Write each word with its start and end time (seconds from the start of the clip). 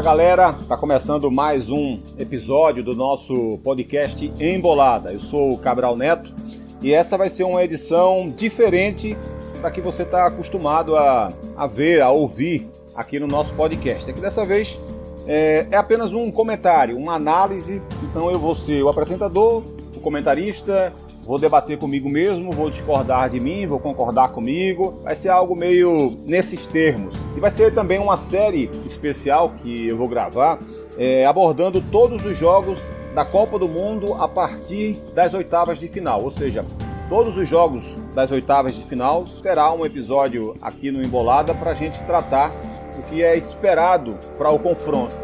Fala 0.00 0.12
galera, 0.12 0.52
tá 0.66 0.78
começando 0.78 1.30
mais 1.30 1.68
um 1.68 1.98
episódio 2.16 2.82
do 2.82 2.96
nosso 2.96 3.58
podcast 3.62 4.32
Embolada. 4.40 5.12
Eu 5.12 5.20
sou 5.20 5.52
o 5.52 5.58
Cabral 5.58 5.94
Neto 5.94 6.34
e 6.80 6.94
essa 6.94 7.18
vai 7.18 7.28
ser 7.28 7.44
uma 7.44 7.62
edição 7.62 8.32
diferente 8.34 9.14
para 9.60 9.70
que 9.70 9.82
você 9.82 10.02
está 10.02 10.24
acostumado 10.24 10.96
a, 10.96 11.34
a 11.54 11.66
ver, 11.66 12.00
a 12.00 12.08
ouvir 12.08 12.66
aqui 12.94 13.20
no 13.20 13.26
nosso 13.26 13.52
podcast. 13.52 14.08
É 14.08 14.14
que 14.14 14.22
dessa 14.22 14.46
vez 14.46 14.80
é, 15.26 15.66
é 15.70 15.76
apenas 15.76 16.14
um 16.14 16.30
comentário, 16.30 16.96
uma 16.96 17.12
análise. 17.12 17.82
Então 18.02 18.30
eu 18.30 18.38
vou 18.38 18.56
ser 18.56 18.82
o 18.82 18.88
apresentador, 18.88 19.62
o 19.94 20.00
comentarista, 20.00 20.94
vou 21.30 21.38
debater 21.38 21.78
comigo 21.78 22.10
mesmo, 22.10 22.50
vou 22.50 22.68
discordar 22.68 23.30
de 23.30 23.38
mim, 23.38 23.64
vou 23.64 23.78
concordar 23.78 24.32
comigo. 24.32 25.00
Vai 25.04 25.14
ser 25.14 25.28
algo 25.28 25.54
meio 25.54 26.18
nesses 26.26 26.66
termos. 26.66 27.14
E 27.36 27.38
vai 27.38 27.52
ser 27.52 27.72
também 27.72 28.00
uma 28.00 28.16
série 28.16 28.68
especial 28.84 29.52
que 29.62 29.86
eu 29.86 29.96
vou 29.96 30.08
gravar 30.08 30.58
é, 30.98 31.24
abordando 31.24 31.80
todos 31.80 32.24
os 32.24 32.36
jogos 32.36 32.80
da 33.14 33.24
Copa 33.24 33.60
do 33.60 33.68
Mundo 33.68 34.14
a 34.14 34.26
partir 34.26 35.00
das 35.14 35.32
oitavas 35.32 35.78
de 35.78 35.86
final. 35.86 36.20
Ou 36.24 36.32
seja, 36.32 36.64
todos 37.08 37.38
os 37.38 37.48
jogos 37.48 37.84
das 38.12 38.32
oitavas 38.32 38.74
de 38.74 38.82
final 38.82 39.24
terá 39.40 39.72
um 39.72 39.86
episódio 39.86 40.56
aqui 40.60 40.90
no 40.90 41.00
Embolada 41.00 41.54
para 41.54 41.70
a 41.70 41.74
gente 41.74 41.96
tratar 42.06 42.50
o 42.98 43.02
que 43.04 43.22
é 43.22 43.38
esperado 43.38 44.18
para 44.36 44.50
o 44.50 44.58
confronto. 44.58 45.14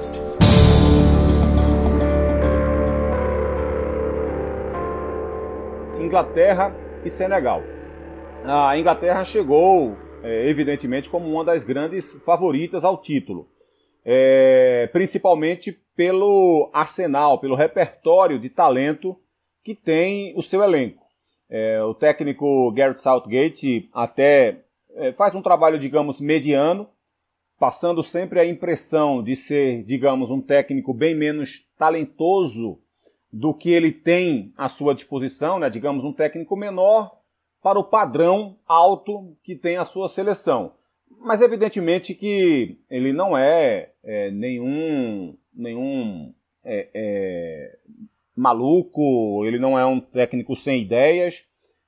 Inglaterra 6.07 6.73
e 7.05 7.11
Senegal. 7.11 7.63
A 8.45 8.79
Inglaterra 8.79 9.25
chegou, 9.25 9.97
é, 10.23 10.49
evidentemente, 10.49 11.11
como 11.11 11.29
uma 11.29 11.45
das 11.45 11.65
grandes 11.65 12.13
favoritas 12.25 12.85
ao 12.85 12.97
título, 12.97 13.49
é, 14.05 14.89
principalmente 14.93 15.73
pelo 15.97 16.71
arsenal, 16.73 17.41
pelo 17.41 17.57
repertório 17.57 18.39
de 18.39 18.49
talento 18.49 19.17
que 19.65 19.75
tem 19.75 20.33
o 20.37 20.43
seu 20.45 20.63
elenco. 20.63 21.05
É, 21.51 21.83
o 21.83 21.93
técnico 21.93 22.71
Garrett 22.73 23.01
Southgate 23.01 23.91
até 23.93 24.63
faz 25.15 25.35
um 25.35 25.43
trabalho, 25.43 25.79
digamos, 25.79 26.21
mediano, 26.21 26.89
passando 27.59 28.03
sempre 28.03 28.41
a 28.41 28.47
impressão 28.47 29.23
de 29.23 29.37
ser, 29.37 29.83
digamos, 29.83 30.31
um 30.31 30.41
técnico 30.41 30.95
bem 30.95 31.15
menos 31.15 31.69
talentoso 31.77 32.79
do 33.33 33.53
que 33.53 33.71
ele 33.71 33.93
tem 33.93 34.51
à 34.57 34.69
sua 34.69 34.95
disposição, 34.95 35.59
né? 35.59 35.69
digamos, 35.69 36.05
um 36.05 36.13
técnico 36.13 36.57
menor 36.57 37.17
para 37.63 37.79
o 37.79 37.85
padrão 37.85 38.57
alto 38.67 39.35
que 39.43 39.57
tem 39.57 39.77
a 39.77 39.85
sua 39.85 40.09
seleção. 40.09 40.73
Mas 41.21 41.41
evidentemente 41.41 42.15
que 42.15 42.79
ele 42.89 43.13
não 43.13 43.37
é, 43.37 43.91
é 44.05 44.31
nenhum, 44.31 45.37
nenhum 45.53 46.33
é, 46.65 46.89
é, 46.95 47.79
maluco, 48.37 49.45
ele 49.45 49.59
não 49.59 49.79
é 49.79 49.85
um 49.85 50.01
técnico 50.01 50.55
sem 50.55 50.83
ideias. 50.83 51.45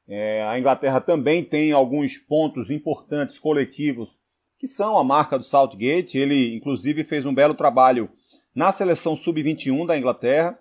É, 0.08 0.42
a 0.44 0.58
Inglaterra 0.58 1.00
também 1.00 1.44
tem 1.44 1.72
alguns 1.72 2.16
pontos 2.16 2.70
importantes 2.70 3.38
coletivos 3.38 4.18
que 4.58 4.66
são 4.66 4.98
a 4.98 5.04
marca 5.04 5.38
do 5.38 5.44
Southgate. 5.44 6.18
Ele, 6.18 6.56
inclusive, 6.56 7.04
fez 7.04 7.24
um 7.24 7.34
belo 7.34 7.54
trabalho 7.54 8.10
na 8.54 8.72
seleção 8.72 9.14
sub-21 9.14 9.86
da 9.86 9.96
Inglaterra 9.96 10.58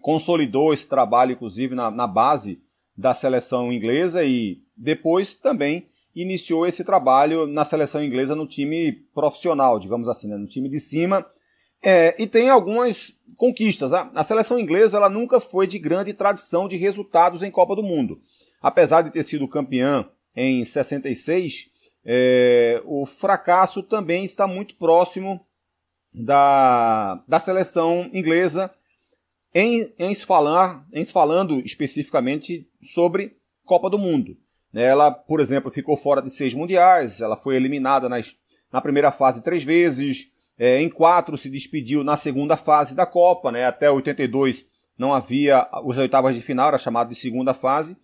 consolidou 0.00 0.72
esse 0.72 0.86
trabalho, 0.86 1.32
inclusive, 1.32 1.74
na, 1.74 1.90
na 1.90 2.06
base 2.06 2.60
da 2.96 3.14
seleção 3.14 3.72
inglesa 3.72 4.24
e 4.24 4.60
depois 4.76 5.36
também 5.36 5.86
iniciou 6.14 6.66
esse 6.66 6.82
trabalho 6.82 7.46
na 7.46 7.64
seleção 7.64 8.02
inglesa 8.02 8.34
no 8.34 8.46
time 8.46 8.92
profissional, 9.14 9.78
digamos 9.78 10.08
assim, 10.08 10.28
né? 10.28 10.36
no 10.36 10.46
time 10.46 10.68
de 10.68 10.80
cima. 10.80 11.24
É, 11.80 12.20
e 12.20 12.26
tem 12.26 12.48
algumas 12.48 13.12
conquistas. 13.36 13.92
A, 13.92 14.10
a, 14.14 14.24
seleção 14.24 14.58
inglesa 14.58 14.96
ela 14.96 15.08
nunca 15.08 15.38
foi 15.38 15.66
de 15.66 15.78
grande 15.78 16.12
tradição 16.12 16.68
de 16.68 16.76
resultados 16.76 17.42
em 17.42 17.50
Copa 17.50 17.76
do 17.76 17.84
Mundo. 17.84 18.20
Apesar 18.60 19.02
de 19.02 19.10
ter 19.10 19.22
sido 19.22 19.46
campeã 19.46 20.08
em 20.34 20.64
66, 20.64 21.70
é, 22.04 22.82
o 22.84 23.06
fracasso 23.06 23.82
também 23.82 24.24
está 24.24 24.46
muito 24.46 24.74
próximo 24.74 25.40
da, 26.12 27.22
da 27.28 27.38
seleção 27.38 28.10
inglesa 28.12 28.72
em, 29.54 29.92
em, 29.98 30.14
se 30.14 30.24
falar, 30.24 30.86
em 30.92 31.04
se 31.04 31.12
falando 31.12 31.60
especificamente 31.64 32.68
sobre 32.82 33.36
Copa 33.64 33.88
do 33.88 33.98
Mundo. 33.98 34.36
Ela, 34.74 35.10
por 35.10 35.40
exemplo, 35.40 35.70
ficou 35.70 35.96
fora 35.96 36.20
de 36.20 36.30
seis 36.30 36.54
mundiais, 36.54 37.20
ela 37.20 37.36
foi 37.36 37.56
eliminada 37.56 38.08
nas, 38.08 38.34
na 38.72 38.80
primeira 38.80 39.10
fase 39.10 39.42
três 39.42 39.62
vezes, 39.62 40.30
é, 40.58 40.82
em 40.82 40.88
quatro 40.88 41.38
se 41.38 41.48
despediu 41.48 42.04
na 42.04 42.16
segunda 42.16 42.56
fase 42.56 42.94
da 42.94 43.06
Copa, 43.06 43.50
né? 43.50 43.64
até 43.64 43.90
82 43.90 44.66
não 44.98 45.14
havia 45.14 45.66
os 45.84 45.96
oitavas 45.96 46.34
de 46.34 46.42
final, 46.42 46.68
era 46.68 46.78
chamado 46.78 47.08
de 47.08 47.14
segunda 47.14 47.54
fase, 47.54 47.96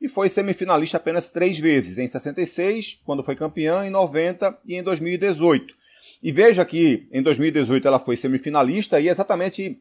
e 0.00 0.08
foi 0.08 0.28
semifinalista 0.28 0.98
apenas 0.98 1.30
três 1.30 1.58
vezes, 1.58 1.96
em 1.96 2.06
66, 2.06 3.00
quando 3.04 3.22
foi 3.22 3.34
campeã, 3.34 3.86
em 3.86 3.90
90 3.90 4.58
e 4.66 4.74
em 4.74 4.82
2018. 4.82 5.74
E 6.22 6.30
veja 6.30 6.64
que 6.64 7.08
em 7.10 7.22
2018 7.22 7.88
ela 7.88 7.98
foi 7.98 8.16
semifinalista 8.16 9.00
e 9.00 9.08
exatamente 9.08 9.80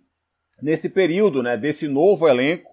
nesse 0.61 0.89
período 0.89 1.41
né, 1.41 1.57
desse 1.57 1.87
novo 1.87 2.27
elenco, 2.27 2.71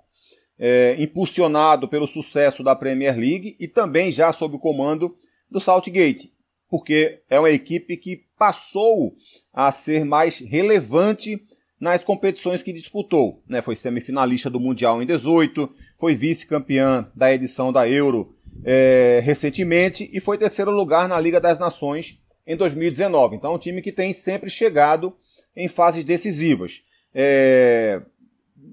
é, 0.59 0.97
impulsionado 0.99 1.89
pelo 1.89 2.07
sucesso 2.07 2.63
da 2.63 2.75
Premier 2.75 3.17
League 3.17 3.57
e 3.61 3.69
também 3.69 4.11
já 4.11 4.33
sob 4.33 4.57
o 4.57 4.59
comando 4.59 5.17
do 5.51 5.61
Southgate, 5.61 6.33
porque 6.69 7.21
é 7.31 7.39
uma 7.39 7.51
equipe 7.51 7.97
que 7.97 8.25
passou 8.37 9.15
a 9.53 9.71
ser 9.73 10.05
mais 10.05 10.39
relevante 10.39 11.41
nas 11.81 12.03
competições 12.03 12.63
que 12.63 12.73
disputou. 12.73 13.43
Né? 13.49 13.63
Foi 13.63 13.77
semifinalista 13.77 14.51
do 14.51 14.61
Mundial 14.61 15.01
em 15.03 15.07
18, 15.07 15.71
foi 15.97 16.15
vice-campeã 16.15 17.11
da 17.15 17.33
edição 17.33 17.73
da 17.73 17.89
Euro 17.89 18.35
é, 18.65 19.21
recentemente 19.23 20.11
e 20.13 20.21
foi 20.21 20.37
terceiro 20.37 20.71
lugar 20.71 21.09
na 21.09 21.21
Liga 21.21 21.41
das 21.41 21.59
Nações 21.59 22.21
em 22.47 22.57
2019. 22.57 23.37
Então, 23.37 23.53
é 23.53 23.55
um 23.55 23.59
time 23.59 23.81
que 23.81 23.93
tem 23.93 24.13
sempre 24.13 24.51
chegado 24.51 25.15
em 25.55 25.69
fases 25.69 26.05
decisivas. 26.05 26.83
É, 27.21 28.01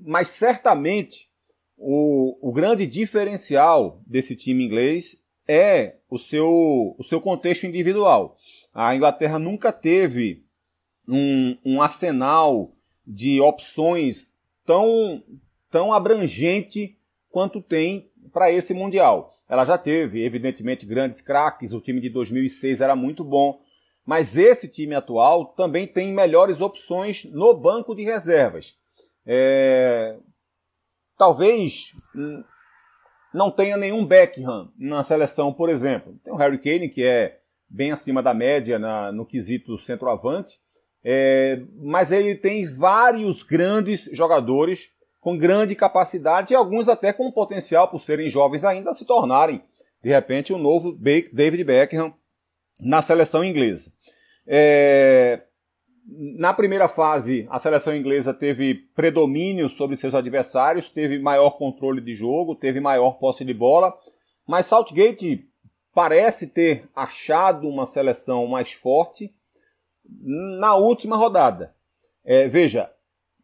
mas 0.04 0.28
certamente 0.28 1.32
o, 1.76 2.38
o 2.48 2.54
grande 2.54 2.86
diferencial 2.86 4.00
desse 4.06 4.36
time 4.36 4.64
inglês 4.64 5.20
é 5.48 5.96
o 6.08 6.20
seu, 6.20 6.96
o 6.96 7.04
seu 7.04 7.20
contexto 7.20 7.66
individual. 7.66 8.38
A 8.72 8.96
Inglaterra 8.96 9.40
nunca 9.40 9.72
teve 9.72 10.46
um, 11.08 11.58
um 11.66 11.82
arsenal 11.82 12.72
de 13.06 13.42
opções 13.42 14.32
tão, 14.64 15.24
tão 15.72 15.92
abrangente 15.92 17.00
quanto 17.32 17.60
tem 17.60 18.12
para 18.32 18.52
esse 18.52 18.76
Mundial. 18.76 19.34
Ela 19.50 19.66
já 19.66 19.76
teve, 19.76 20.24
evidentemente, 20.24 20.86
grandes 20.86 21.20
craques, 21.20 21.74
o 21.74 21.82
time 21.82 22.00
de 22.00 22.10
2006 22.10 22.80
era 22.80 22.96
muito 22.96 23.24
bom, 23.24 23.60
mas 24.06 24.38
esse 24.38 24.68
time 24.68 24.94
atual 24.94 25.46
também 25.46 25.88
tem 25.88 26.14
melhores 26.14 26.62
opções 26.62 27.26
no 27.26 27.54
banco 27.56 27.96
de 27.96 28.04
reservas. 28.04 28.76
É... 29.26 30.18
Talvez 31.18 31.94
não 33.34 33.50
tenha 33.50 33.78
nenhum 33.78 34.06
Beckham 34.06 34.72
na 34.78 35.04
seleção, 35.04 35.52
por 35.52 35.70
exemplo. 35.70 36.16
Tem 36.24 36.32
o 36.32 36.38
Harry 36.38 36.60
Kane, 36.60 36.90
que 36.90 37.04
é 37.04 37.40
bem 37.68 37.92
acima 37.92 38.22
da 38.22 38.34
média 38.34 38.78
na, 38.78 39.12
no 39.12 39.26
quesito 39.26 39.78
centroavante, 39.80 40.60
é... 41.04 41.62
mas 41.82 42.12
ele 42.12 42.36
tem 42.36 42.66
vários 42.66 43.42
grandes 43.42 44.08
jogadores 44.12 44.92
com 45.20 45.36
grande 45.36 45.74
capacidade 45.74 46.54
e 46.54 46.56
alguns 46.56 46.88
até 46.88 47.12
com 47.12 47.32
potencial, 47.32 47.88
por 47.88 48.00
serem 48.00 48.30
jovens 48.30 48.64
ainda, 48.64 48.94
se 48.94 49.06
tornarem, 49.06 49.64
de 50.04 50.12
repente, 50.12 50.54
o 50.54 50.58
um 50.58 50.60
novo 50.60 50.92
David 50.94 51.64
Beckham 51.64 52.14
na 52.82 53.02
seleção 53.02 53.44
inglesa. 53.44 53.92
É, 54.48 55.44
na 56.38 56.54
primeira 56.54 56.88
fase, 56.88 57.48
a 57.50 57.60
seleção 57.60 57.96
inglesa 57.96 58.34
teve 58.34 58.76
predomínio 58.96 59.70
sobre 59.70 59.98
seus 59.98 60.14
adversários, 60.14 60.90
teve 60.90 61.20
maior 61.20 61.58
controle 61.58 62.00
de 62.00 62.14
jogo, 62.14 62.56
teve 62.56 62.80
maior 62.80 63.14
posse 63.14 63.44
de 63.44 63.54
bola, 63.54 63.94
mas 64.48 64.68
Southgate 64.68 65.48
parece 65.94 66.48
ter 66.48 66.88
achado 66.96 67.68
uma 67.68 67.86
seleção 67.86 68.46
mais 68.46 68.74
forte 68.74 69.34
na 70.08 70.76
última 70.76 71.16
rodada. 71.16 71.74
É, 72.24 72.48
veja, 72.48 72.92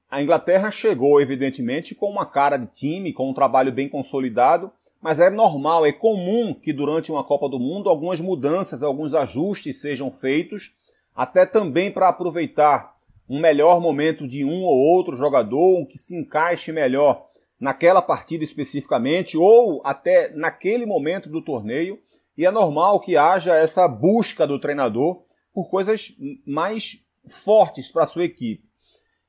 a 0.09 0.21
Inglaterra 0.21 0.69
chegou, 0.69 1.21
evidentemente, 1.21 1.95
com 1.95 2.09
uma 2.09 2.25
cara 2.25 2.57
de 2.57 2.67
time, 2.67 3.13
com 3.13 3.29
um 3.29 3.33
trabalho 3.33 3.71
bem 3.71 3.87
consolidado, 3.87 4.71
mas 5.01 5.19
é 5.19 5.29
normal, 5.31 5.85
é 5.85 5.91
comum 5.91 6.53
que 6.53 6.71
durante 6.71 7.11
uma 7.11 7.23
Copa 7.23 7.49
do 7.49 7.59
Mundo 7.59 7.89
algumas 7.89 8.19
mudanças, 8.19 8.83
alguns 8.83 9.15
ajustes 9.15 9.81
sejam 9.81 10.11
feitos, 10.11 10.75
até 11.15 11.45
também 11.45 11.91
para 11.91 12.07
aproveitar 12.07 12.95
um 13.27 13.39
melhor 13.39 13.81
momento 13.81 14.27
de 14.27 14.45
um 14.45 14.61
ou 14.61 14.77
outro 14.77 15.17
jogador, 15.17 15.87
que 15.87 15.97
se 15.97 16.15
encaixe 16.15 16.71
melhor 16.71 17.27
naquela 17.59 18.01
partida 18.01 18.43
especificamente, 18.43 19.37
ou 19.37 19.81
até 19.83 20.29
naquele 20.35 20.85
momento 20.85 21.29
do 21.29 21.41
torneio. 21.41 21.99
E 22.37 22.45
é 22.45 22.51
normal 22.51 22.99
que 22.99 23.17
haja 23.17 23.55
essa 23.55 23.87
busca 23.87 24.45
do 24.45 24.59
treinador 24.59 25.23
por 25.53 25.69
coisas 25.69 26.13
mais 26.45 27.05
fortes 27.27 27.91
para 27.91 28.07
sua 28.07 28.25
equipe. 28.25 28.63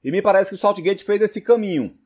E 0.05 0.11
me 0.11 0.21
parece 0.21 0.51
que 0.51 0.57
o 0.57 0.59
Saltgate 0.59 1.05
fez 1.05 1.23
esse 1.23 1.41
caminho. 1.41 1.97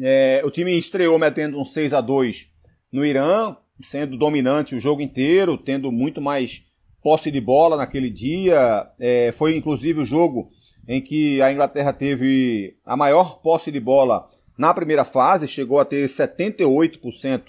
É, 0.00 0.42
o 0.44 0.50
time 0.50 0.72
estreou 0.78 1.18
metendo 1.18 1.58
um 1.58 1.64
6 1.64 1.94
a 1.94 2.00
2 2.00 2.57
no 2.92 3.04
Irã, 3.04 3.56
sendo 3.82 4.16
dominante 4.16 4.74
o 4.74 4.80
jogo 4.80 5.00
inteiro, 5.02 5.56
tendo 5.56 5.92
muito 5.92 6.20
mais 6.20 6.66
posse 7.02 7.30
de 7.30 7.40
bola 7.40 7.76
naquele 7.76 8.10
dia. 8.10 8.90
É, 8.98 9.32
foi 9.32 9.56
inclusive 9.56 10.00
o 10.00 10.04
jogo 10.04 10.50
em 10.86 11.00
que 11.00 11.40
a 11.42 11.52
Inglaterra 11.52 11.92
teve 11.92 12.76
a 12.84 12.96
maior 12.96 13.40
posse 13.40 13.70
de 13.70 13.78
bola 13.78 14.28
na 14.58 14.74
primeira 14.74 15.04
fase, 15.04 15.46
chegou 15.46 15.78
a 15.78 15.84
ter 15.84 16.08
78% 16.08 17.42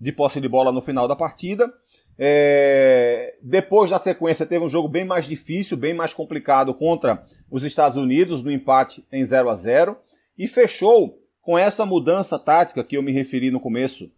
de 0.00 0.12
posse 0.12 0.40
de 0.40 0.48
bola 0.48 0.72
no 0.72 0.80
final 0.80 1.06
da 1.06 1.14
partida. 1.14 1.70
É, 2.16 3.34
depois 3.42 3.90
da 3.90 3.98
sequência 3.98 4.46
teve 4.46 4.64
um 4.64 4.68
jogo 4.68 4.88
bem 4.88 5.04
mais 5.04 5.26
difícil, 5.26 5.76
bem 5.76 5.92
mais 5.92 6.14
complicado 6.14 6.72
contra 6.72 7.22
os 7.50 7.64
Estados 7.64 7.98
Unidos 7.98 8.42
no 8.42 8.50
empate 8.50 9.04
em 9.12 9.24
0 9.24 9.50
a 9.50 9.54
0 9.54 9.96
e 10.38 10.46
fechou 10.46 11.18
com 11.42 11.58
essa 11.58 11.84
mudança 11.84 12.38
tática 12.38 12.84
que 12.84 12.96
eu 12.96 13.02
me 13.02 13.12
referi 13.12 13.50
no 13.50 13.60
começo 13.60 14.10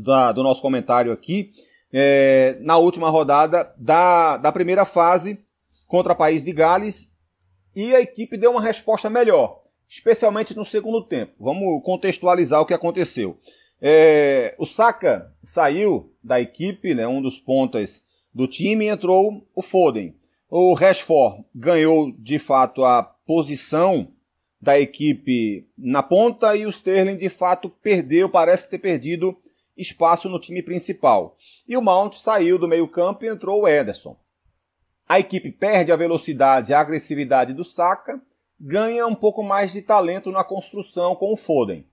da, 0.00 0.32
do 0.32 0.42
nosso 0.42 0.62
comentário 0.62 1.12
aqui, 1.12 1.50
é, 1.92 2.56
na 2.60 2.78
última 2.78 3.10
rodada 3.10 3.72
da, 3.76 4.36
da 4.36 4.52
primeira 4.52 4.84
fase 4.84 5.38
contra 5.86 6.12
o 6.12 6.16
País 6.16 6.44
de 6.44 6.52
Gales 6.52 7.12
e 7.76 7.94
a 7.94 8.00
equipe 8.00 8.36
deu 8.36 8.52
uma 8.52 8.62
resposta 8.62 9.10
melhor, 9.10 9.60
especialmente 9.88 10.56
no 10.56 10.64
segundo 10.64 11.02
tempo. 11.02 11.32
Vamos 11.38 11.82
contextualizar 11.82 12.60
o 12.60 12.66
que 12.66 12.74
aconteceu. 12.74 13.38
É, 13.80 14.54
o 14.58 14.64
Saka 14.64 15.30
saiu 15.42 16.14
da 16.22 16.40
equipe, 16.40 16.94
né, 16.94 17.06
um 17.06 17.20
dos 17.20 17.38
pontas 17.38 18.02
do 18.32 18.46
time, 18.46 18.84
e 18.84 18.88
entrou 18.88 19.46
o 19.54 19.60
Foden. 19.60 20.14
O 20.48 20.72
Rashford 20.74 21.44
ganhou 21.54 22.12
de 22.18 22.38
fato 22.38 22.84
a 22.84 23.02
posição 23.02 24.08
da 24.60 24.78
equipe 24.78 25.66
na 25.76 26.02
ponta 26.02 26.54
e 26.54 26.64
o 26.64 26.70
Sterling 26.70 27.16
de 27.16 27.28
fato 27.28 27.68
perdeu, 27.68 28.28
parece 28.28 28.70
ter 28.70 28.78
perdido 28.78 29.36
espaço 29.76 30.28
no 30.28 30.38
time 30.38 30.62
principal. 30.62 31.36
E 31.66 31.76
o 31.76 31.82
Mount 31.82 32.14
saiu 32.14 32.58
do 32.58 32.68
meio-campo 32.68 33.24
e 33.24 33.28
entrou 33.28 33.62
o 33.62 33.68
Ederson. 33.68 34.16
A 35.08 35.18
equipe 35.18 35.50
perde 35.50 35.92
a 35.92 35.96
velocidade 35.96 36.72
e 36.72 36.74
a 36.74 36.80
agressividade 36.80 37.52
do 37.52 37.64
Saka, 37.64 38.20
ganha 38.58 39.06
um 39.06 39.14
pouco 39.14 39.42
mais 39.42 39.72
de 39.72 39.82
talento 39.82 40.30
na 40.30 40.44
construção 40.44 41.16
com 41.16 41.32
o 41.32 41.36
Foden. 41.36 41.84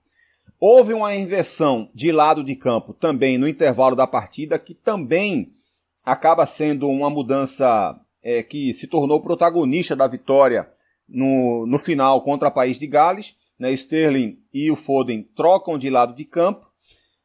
Houve 0.58 0.92
uma 0.92 1.14
inversão 1.14 1.90
de 1.94 2.12
lado 2.12 2.44
de 2.44 2.54
campo 2.54 2.92
também 2.92 3.38
no 3.38 3.48
intervalo 3.48 3.96
da 3.96 4.06
partida, 4.06 4.58
que 4.58 4.74
também 4.74 5.52
acaba 6.04 6.46
sendo 6.46 6.88
uma 6.88 7.10
mudança 7.10 7.98
é, 8.22 8.42
que 8.42 8.72
se 8.74 8.86
tornou 8.86 9.20
protagonista 9.20 9.96
da 9.96 10.06
vitória 10.06 10.70
no, 11.08 11.66
no 11.66 11.78
final 11.78 12.22
contra 12.22 12.48
o 12.48 12.52
País 12.52 12.78
de 12.78 12.86
Gales. 12.86 13.34
Né? 13.58 13.72
Sterling 13.72 14.38
e 14.52 14.70
o 14.70 14.76
Foden 14.76 15.24
trocam 15.34 15.76
de 15.76 15.90
lado 15.90 16.14
de 16.14 16.24
campo. 16.24 16.69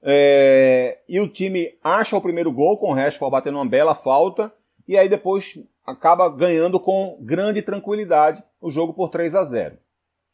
É, 0.08 1.00
e 1.10 1.20
o 1.20 1.28
time 1.28 1.76
acha 1.84 2.16
o 2.16 2.22
primeiro 2.22 2.52
gol 2.52 2.78
com 2.78 2.92
o 2.92 2.94
Rashford 2.94 3.32
batendo 3.32 3.58
uma 3.58 3.66
bela 3.66 3.96
falta. 3.96 4.54
E 4.88 4.96
aí 4.96 5.10
depois 5.10 5.58
acaba 5.84 6.30
ganhando 6.30 6.80
com 6.80 7.18
grande 7.22 7.64
tranquilidade 7.64 8.44
o 8.62 8.70
jogo 8.70 8.94
por 8.94 9.10
3 9.10 9.34
a 9.34 9.44
0. 9.44 9.78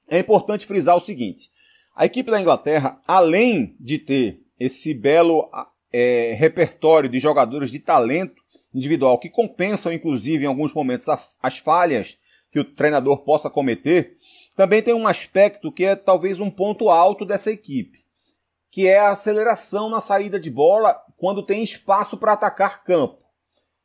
É 0.09 0.19
importante 0.19 0.65
frisar 0.65 0.97
o 0.97 1.01
seguinte: 1.01 1.49
a 1.95 2.05
equipe 2.05 2.29
da 2.29 2.41
Inglaterra, 2.41 2.99
além 3.07 3.75
de 3.79 3.97
ter 3.97 4.41
esse 4.59 4.93
belo 4.93 5.49
é, 5.91 6.33
repertório 6.33 7.09
de 7.09 7.19
jogadores 7.19 7.71
de 7.71 7.79
talento 7.79 8.41
individual 8.73 9.17
que 9.17 9.29
compensam, 9.29 9.91
inclusive, 9.91 10.43
em 10.43 10.47
alguns 10.47 10.73
momentos, 10.73 11.07
as 11.41 11.57
falhas 11.57 12.17
que 12.51 12.59
o 12.59 12.65
treinador 12.65 13.23
possa 13.23 13.49
cometer, 13.49 14.17
também 14.55 14.81
tem 14.81 14.93
um 14.93 15.07
aspecto 15.07 15.71
que 15.71 15.85
é 15.85 15.95
talvez 15.95 16.39
um 16.39 16.49
ponto 16.49 16.89
alto 16.89 17.25
dessa 17.25 17.51
equipe, 17.51 18.00
que 18.71 18.87
é 18.87 18.99
a 18.99 19.11
aceleração 19.11 19.89
na 19.89 20.01
saída 20.01 20.39
de 20.39 20.49
bola 20.49 20.99
quando 21.17 21.45
tem 21.45 21.63
espaço 21.63 22.17
para 22.17 22.33
atacar 22.33 22.83
campo. 22.83 23.21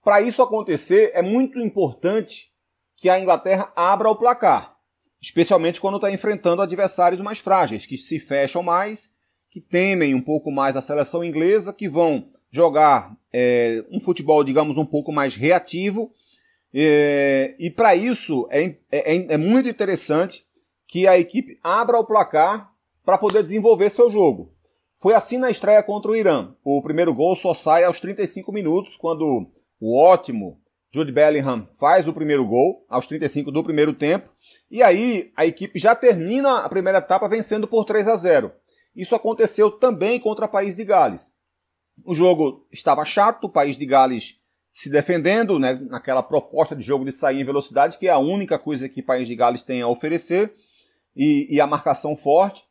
Para 0.03 0.23
isso 0.23 0.41
acontecer, 0.41 1.11
é 1.13 1.21
muito 1.21 1.59
importante 1.59 2.53
que 2.95 3.11
a 3.11 3.19
Inglaterra 3.19 3.73
abra 3.75 4.09
o 4.09 4.17
placar 4.17 4.77
especialmente 5.27 5.81
quando 5.81 5.97
está 5.97 6.11
enfrentando 6.11 6.63
adversários 6.63 7.21
mais 7.21 7.39
frágeis, 7.39 7.87
que 7.87 7.97
se 7.97 8.19
fecham 8.19 8.63
mais, 8.63 9.11
que 9.51 9.61
temem 9.61 10.15
um 10.15 10.21
pouco 10.21 10.51
mais 10.51 10.77
a 10.77 10.83
seleção 10.83 11.25
inglesa, 11.25 11.73
que 11.73 11.89
vão 11.89 12.29
jogar 12.51 13.17
é, 13.33 13.85
um 13.91 14.01
futebol, 14.01 14.45
digamos, 14.45 14.77
um 14.77 14.87
pouco 14.87 15.13
mais 15.13 15.35
reativo. 15.35 16.13
É, 16.73 17.55
e 17.59 17.71
para 17.71 17.97
isso 17.97 18.47
é, 18.51 18.77
é, 18.93 19.35
é, 19.35 19.37
muito 19.37 19.69
interessante 19.69 20.47
que 20.87 21.09
a 21.09 21.19
equipe 21.19 21.59
abra 21.63 21.99
o 21.99 22.05
placar 22.05 22.71
para 23.05 23.19
poder 23.19 23.43
desenvolver 23.43 23.91
seu 23.91 24.11
jogo. 24.11 24.55
Foi 25.01 25.15
assim 25.15 25.37
na 25.37 25.51
estreia 25.51 25.83
contra 25.83 26.11
o 26.11 26.17
Irã. 26.17 26.55
O 26.65 26.81
primeiro 26.81 27.13
gol 27.13 27.37
só 27.37 27.53
sai 27.53 27.85
aos 27.85 28.01
35 28.01 28.51
minutos, 28.51 28.97
quando 28.97 29.47
o 29.79 29.99
ótimo 29.99 30.61
Jude 30.93 31.13
Bellingham 31.13 31.69
faz 31.79 32.09
o 32.09 32.13
primeiro 32.15 32.47
gol 32.47 32.87
aos 32.89 33.07
35 33.07 33.53
do 33.53 33.63
primeiro 33.63 33.93
tempo. 33.93 34.31
E 34.71 34.83
aí 34.83 35.31
a 35.37 35.45
equipe 35.45 35.79
já 35.79 35.95
termina 35.95 36.61
a 36.61 36.69
primeira 36.69 36.99
etapa 36.99 37.29
vencendo 37.29 37.69
por 37.69 37.85
3 37.85 38.09
a 38.09 38.17
0. 38.17 38.51
Isso 38.95 39.15
aconteceu 39.15 39.71
também 39.71 40.19
contra 40.19 40.47
o 40.47 40.49
País 40.49 40.75
de 40.75 40.85
Gales. 40.85 41.31
O 42.03 42.15
jogo 42.15 42.67
estava 42.73 43.05
chato, 43.05 43.45
o 43.45 43.51
País 43.51 43.77
de 43.77 43.85
Gales 43.85 44.39
se 44.73 44.89
defendendo, 44.89 45.59
né, 45.59 45.75
naquela 45.75 46.23
proposta 46.23 46.75
de 46.75 46.83
jogo 46.83 47.05
de 47.05 47.13
sair 47.13 47.41
em 47.41 47.45
velocidade, 47.45 47.99
que 47.99 48.09
é 48.09 48.11
a 48.11 48.19
única 48.19 48.59
coisa 48.59 48.89
que 48.89 49.01
o 49.01 49.07
País 49.07 49.29
de 49.29 49.35
Gales 49.35 49.63
tem 49.63 49.83
a 49.83 49.89
oferecer, 49.89 50.55
e, 51.15 51.55
e 51.55 51.61
a 51.61 51.67
marcação 51.67 52.17
forte. 52.17 52.65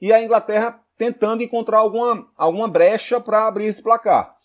E 0.00 0.12
a 0.12 0.22
Inglaterra 0.22 0.80
tentando 1.02 1.42
encontrar 1.42 1.78
alguma, 1.78 2.28
alguma 2.36 2.68
brecha 2.68 3.20
para 3.20 3.48
abrir 3.48 3.64
esse 3.64 3.82
placar. 3.82 4.36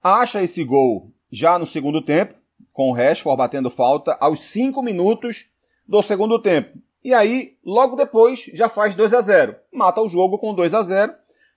Acha 0.00 0.40
esse 0.40 0.62
gol 0.62 1.10
já 1.28 1.58
no 1.58 1.66
segundo 1.66 2.00
tempo, 2.00 2.36
com 2.72 2.88
o 2.88 2.92
Rashford 2.92 3.36
batendo 3.36 3.68
falta 3.68 4.16
aos 4.20 4.38
5 4.38 4.80
minutos 4.80 5.46
do 5.84 6.00
segundo 6.02 6.40
tempo. 6.40 6.78
E 7.02 7.12
aí, 7.12 7.56
logo 7.64 7.96
depois, 7.96 8.44
já 8.54 8.68
faz 8.68 8.94
2 8.94 9.12
a 9.12 9.20
0 9.20 9.56
Mata 9.72 10.00
o 10.00 10.08
jogo 10.08 10.38
com 10.38 10.54
2 10.54 10.72
a 10.72 10.84
0 10.84 11.12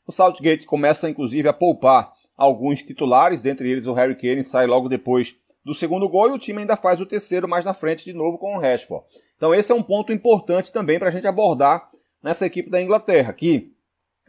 O 0.08 0.12
Southgate 0.12 0.66
começa, 0.66 1.08
inclusive, 1.08 1.48
a 1.48 1.54
poupar 1.54 2.12
alguns 2.36 2.82
titulares, 2.82 3.44
dentre 3.44 3.70
eles 3.70 3.86
o 3.86 3.94
Harry 3.94 4.16
Kane 4.16 4.44
sai 4.44 4.66
logo 4.66 4.90
depois 4.90 5.36
do 5.64 5.76
segundo 5.76 6.10
gol 6.10 6.30
e 6.30 6.32
o 6.32 6.40
time 6.40 6.62
ainda 6.62 6.76
faz 6.76 7.00
o 7.00 7.06
terceiro 7.06 7.48
mais 7.48 7.64
na 7.64 7.76
frente 7.76 8.06
de 8.06 8.14
novo 8.14 8.40
com 8.40 8.58
o 8.58 8.60
Rashford. 8.60 9.06
Então 9.36 9.54
esse 9.54 9.72
é 9.72 9.76
um 9.76 9.84
ponto 9.84 10.12
importante 10.12 10.74
também 10.74 10.98
para 10.98 11.10
a 11.10 11.12
gente 11.12 11.28
abordar 11.28 11.92
nessa 12.24 12.46
equipe 12.48 12.72
da 12.72 12.82
Inglaterra, 12.82 13.32
que 13.34 13.77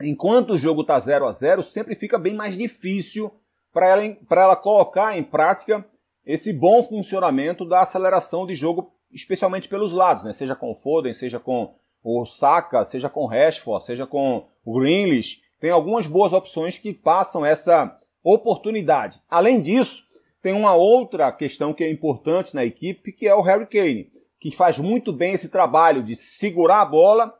enquanto 0.02 0.50
o 0.54 0.58
jogo 0.58 0.82
está 0.82 0.98
0 0.98 1.26
a 1.26 1.32
0 1.32 1.62
sempre 1.62 1.94
fica 1.94 2.18
bem 2.18 2.34
mais 2.34 2.56
difícil 2.56 3.32
para 3.72 3.86
ela, 3.86 4.16
ela 4.30 4.56
colocar 4.56 5.16
em 5.16 5.22
prática 5.22 5.84
esse 6.24 6.52
bom 6.52 6.82
funcionamento 6.82 7.64
da 7.64 7.80
aceleração 7.80 8.46
de 8.46 8.54
jogo, 8.54 8.92
especialmente 9.10 9.68
pelos 9.68 9.92
lados, 9.92 10.24
né? 10.24 10.32
seja 10.32 10.54
com 10.54 10.70
o 10.70 10.74
Foden, 10.74 11.14
seja 11.14 11.40
com 11.40 11.74
o 12.02 12.26
Saka, 12.26 12.84
seja 12.84 13.08
com 13.08 13.22
o 13.22 13.26
Rashford, 13.26 13.84
seja 13.84 14.06
com 14.06 14.46
o 14.64 14.78
Greenlich. 14.78 15.42
Tem 15.60 15.70
algumas 15.70 16.06
boas 16.06 16.32
opções 16.32 16.78
que 16.78 16.92
passam 16.92 17.44
essa 17.44 17.98
oportunidade. 18.22 19.20
Além 19.28 19.60
disso, 19.60 20.04
tem 20.42 20.52
uma 20.52 20.74
outra 20.74 21.32
questão 21.32 21.72
que 21.72 21.82
é 21.82 21.90
importante 21.90 22.54
na 22.54 22.64
equipe, 22.64 23.12
que 23.12 23.26
é 23.26 23.34
o 23.34 23.42
Harry 23.42 23.66
Kane, 23.66 24.10
que 24.38 24.50
faz 24.50 24.78
muito 24.78 25.12
bem 25.12 25.32
esse 25.32 25.48
trabalho 25.48 26.02
de 26.02 26.14
segurar 26.14 26.82
a 26.82 26.86
bola 26.86 27.37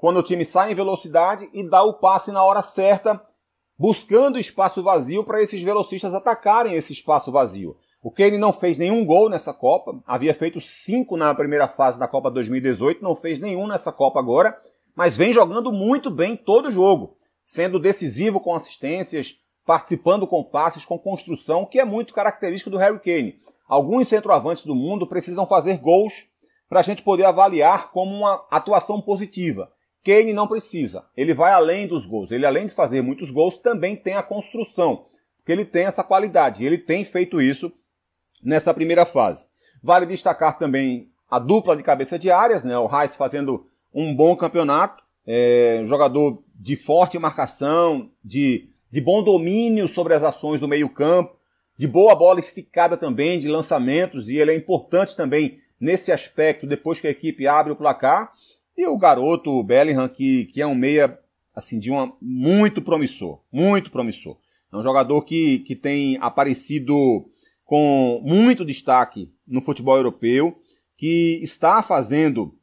quando 0.00 0.16
o 0.16 0.22
time 0.22 0.44
sai 0.46 0.72
em 0.72 0.74
velocidade 0.74 1.48
e 1.52 1.62
dar 1.62 1.84
o 1.84 1.92
passe 1.92 2.32
na 2.32 2.42
hora 2.42 2.62
certa, 2.62 3.20
buscando 3.78 4.38
espaço 4.38 4.82
vazio 4.82 5.22
para 5.24 5.42
esses 5.42 5.62
velocistas 5.62 6.14
atacarem 6.14 6.74
esse 6.74 6.92
espaço 6.92 7.30
vazio. 7.30 7.76
O 8.02 8.10
Kane 8.10 8.38
não 8.38 8.50
fez 8.50 8.78
nenhum 8.78 9.04
gol 9.04 9.28
nessa 9.28 9.52
Copa, 9.52 10.02
havia 10.06 10.32
feito 10.32 10.58
cinco 10.58 11.18
na 11.18 11.34
primeira 11.34 11.68
fase 11.68 11.98
da 11.98 12.08
Copa 12.08 12.30
2018, 12.30 13.04
não 13.04 13.14
fez 13.14 13.38
nenhum 13.38 13.66
nessa 13.66 13.92
Copa 13.92 14.18
agora, 14.18 14.58
mas 14.96 15.18
vem 15.18 15.34
jogando 15.34 15.70
muito 15.70 16.10
bem 16.10 16.34
todo 16.34 16.68
o 16.68 16.70
jogo, 16.70 17.16
sendo 17.44 17.78
decisivo 17.78 18.40
com 18.40 18.54
assistências, 18.54 19.36
participando 19.66 20.26
com 20.26 20.42
passes, 20.42 20.84
com 20.84 20.98
construção, 20.98 21.66
que 21.66 21.78
é 21.78 21.84
muito 21.84 22.14
característico 22.14 22.70
do 22.70 22.78
Harry 22.78 22.98
Kane. 22.98 23.36
Alguns 23.68 24.08
centroavantes 24.08 24.64
do 24.64 24.74
mundo 24.74 25.06
precisam 25.06 25.46
fazer 25.46 25.78
gols 25.78 26.12
para 26.70 26.80
a 26.80 26.82
gente 26.82 27.02
poder 27.02 27.24
avaliar 27.24 27.90
como 27.90 28.14
uma 28.16 28.46
atuação 28.50 28.98
positiva. 29.00 29.70
Kane 30.04 30.32
não 30.32 30.48
precisa, 30.48 31.04
ele 31.16 31.34
vai 31.34 31.52
além 31.52 31.86
dos 31.86 32.06
gols. 32.06 32.30
Ele, 32.30 32.46
além 32.46 32.66
de 32.66 32.74
fazer 32.74 33.02
muitos 33.02 33.30
gols, 33.30 33.58
também 33.58 33.94
tem 33.94 34.14
a 34.14 34.22
construção, 34.22 35.04
porque 35.36 35.52
ele 35.52 35.64
tem 35.64 35.84
essa 35.84 36.02
qualidade. 36.02 36.64
Ele 36.64 36.78
tem 36.78 37.04
feito 37.04 37.40
isso 37.40 37.72
nessa 38.42 38.72
primeira 38.72 39.04
fase. 39.04 39.48
Vale 39.82 40.06
destacar 40.06 40.58
também 40.58 41.10
a 41.30 41.38
dupla 41.38 41.76
de 41.76 41.82
cabeça 41.82 42.18
de 42.18 42.30
áreas, 42.30 42.64
né? 42.64 42.76
O 42.78 42.86
Reis 42.86 43.14
fazendo 43.14 43.66
um 43.94 44.14
bom 44.14 44.34
campeonato, 44.34 45.02
é, 45.26 45.82
jogador 45.86 46.42
de 46.54 46.76
forte 46.76 47.18
marcação, 47.18 48.10
de, 48.24 48.68
de 48.90 49.00
bom 49.00 49.22
domínio 49.22 49.86
sobre 49.86 50.14
as 50.14 50.22
ações 50.22 50.60
do 50.60 50.68
meio 50.68 50.88
campo, 50.88 51.36
de 51.76 51.86
boa 51.86 52.14
bola 52.14 52.40
esticada 52.40 52.96
também, 52.96 53.38
de 53.38 53.48
lançamentos, 53.48 54.28
e 54.28 54.36
ele 54.36 54.50
é 54.50 54.56
importante 54.56 55.16
também 55.16 55.58
nesse 55.80 56.12
aspecto 56.12 56.66
depois 56.66 57.00
que 57.00 57.06
a 57.06 57.10
equipe 57.10 57.46
abre 57.46 57.72
o 57.72 57.76
placar. 57.76 58.32
E 58.80 58.86
o 58.86 58.96
garoto 58.96 59.50
o 59.50 59.62
Bellingham, 59.62 60.08
que, 60.08 60.46
que 60.46 60.62
é 60.62 60.66
um 60.66 60.74
meia 60.74 61.18
assim 61.54 61.78
de 61.78 61.90
uma 61.90 62.16
muito 62.18 62.80
promissor, 62.80 63.42
muito 63.52 63.90
promissor. 63.90 64.38
É 64.72 64.76
um 64.78 64.82
jogador 64.82 65.20
que, 65.20 65.58
que 65.58 65.76
tem 65.76 66.16
aparecido 66.18 67.28
com 67.62 68.22
muito 68.24 68.64
destaque 68.64 69.30
no 69.46 69.60
futebol 69.60 69.98
europeu, 69.98 70.58
que 70.96 71.40
está 71.42 71.82
fazendo 71.82 72.56